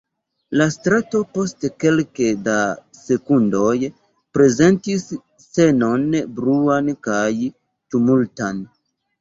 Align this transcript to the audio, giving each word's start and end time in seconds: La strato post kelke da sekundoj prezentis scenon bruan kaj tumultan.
La 0.59 0.65
strato 0.75 1.19
post 1.37 1.67
kelke 1.83 2.29
da 2.47 2.55
sekundoj 3.01 3.73
prezentis 4.39 5.07
scenon 5.45 6.09
bruan 6.41 6.91
kaj 7.11 7.31
tumultan. 7.95 8.67